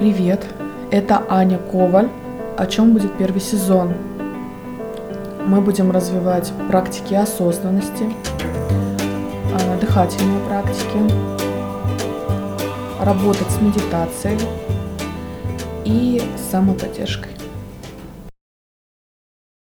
[0.00, 0.46] Привет,
[0.90, 2.08] это Аня Коваль.
[2.56, 3.92] О чем будет первый сезон?
[5.44, 8.06] Мы будем развивать практики осознанности,
[9.52, 10.98] а, дыхательные практики,
[12.98, 14.40] работать с медитацией
[15.84, 17.32] и самоподдержкой.